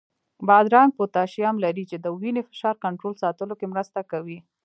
بادرنګ 0.47 0.91
پوتاشیم 0.97 1.55
لري، 1.65 1.83
چې 1.91 1.97
د 1.99 2.05
وینې 2.19 2.41
فشار 2.49 2.75
کنټرول 2.85 3.13
ساتلو 3.23 3.53
کې 3.59 3.71
مرسته 3.73 3.99
کوي. 4.11 4.39